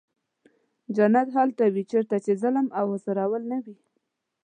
[0.95, 3.75] جنت هلته وي چېرته چې ظلم او ازارول نه وي.